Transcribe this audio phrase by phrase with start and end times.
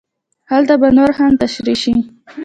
[0.51, 1.93] هلته به نور هم تشرېح شي.